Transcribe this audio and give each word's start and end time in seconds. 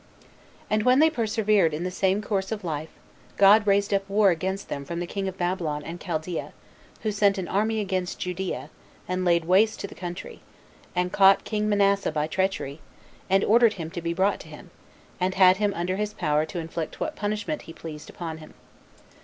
2. 0.21 0.25
And 0.71 0.81
when 0.83 0.97
they 0.97 1.11
persevered 1.11 1.75
in 1.75 1.83
the 1.83 1.91
same 1.91 2.23
course 2.23 2.51
of 2.51 2.63
life, 2.63 2.89
God 3.37 3.67
raised 3.67 3.93
up 3.93 4.09
war 4.09 4.31
against 4.31 4.67
them 4.67 4.83
from 4.83 4.99
the 4.99 5.05
king 5.05 5.27
of 5.27 5.37
Babylon 5.37 5.83
and 5.83 6.01
Chaldea, 6.01 6.53
who 7.03 7.11
sent 7.11 7.37
an 7.37 7.47
army 7.47 7.79
against 7.79 8.17
Judea, 8.17 8.71
and 9.07 9.23
laid 9.23 9.45
waste 9.45 9.87
the 9.87 9.93
country; 9.93 10.39
and 10.95 11.13
caught 11.13 11.43
king 11.43 11.69
Manasseh 11.69 12.11
by 12.11 12.25
treachery, 12.25 12.79
and 13.29 13.43
ordered 13.43 13.73
him 13.73 13.91
to 13.91 14.01
be 14.01 14.11
brought 14.11 14.39
to 14.39 14.47
him, 14.47 14.71
and 15.19 15.35
had 15.35 15.57
him 15.57 15.71
under 15.75 15.97
his 15.97 16.13
power 16.15 16.47
to 16.47 16.57
inflict 16.57 16.99
what 16.99 17.15
punishment 17.15 17.61
he 17.69 17.71
pleased 17.73 18.09
upon 18.09 18.39
him. 18.39 18.55